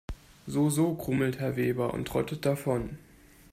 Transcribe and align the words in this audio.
So 0.47 0.71
so, 0.71 0.93
grummelt 0.95 1.39
Herr 1.39 1.55
Weber 1.57 1.93
und 1.93 2.07
trottet 2.07 2.43
davon. 2.47 2.97